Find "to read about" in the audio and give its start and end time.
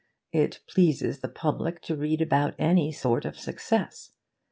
1.83-2.55